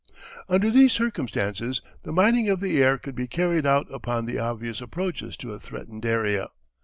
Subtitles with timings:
[0.49, 4.81] Under these circumstances the mining of the air could be carried out upon the obvious
[4.81, 6.47] approaches to a threatened area.